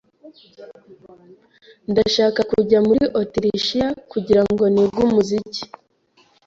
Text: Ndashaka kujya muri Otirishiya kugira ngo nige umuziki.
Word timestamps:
Ndashaka 1.91 2.39
kujya 2.51 2.79
muri 2.87 3.03
Otirishiya 3.21 3.87
kugira 4.11 4.41
ngo 4.51 4.63
nige 4.73 4.97
umuziki. 5.07 5.61